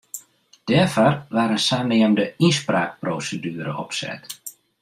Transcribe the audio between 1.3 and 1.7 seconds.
waard in